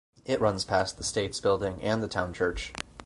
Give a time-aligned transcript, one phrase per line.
[0.25, 2.73] It runs past the States Building and the Town Church.